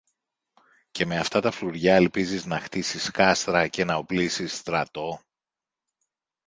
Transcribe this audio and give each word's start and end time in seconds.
Και 0.91 1.05
με 1.05 1.17
αυτά 1.17 1.41
τα 1.41 1.51
φλουριά 1.51 1.95
ελπίζεις 1.95 2.45
να 2.45 2.59
χτίσεις 2.59 3.11
κάστρα 3.11 3.67
και 3.67 3.83
να 3.85 3.95
οπλίσεις 3.95 4.55
στρατό; 4.57 5.21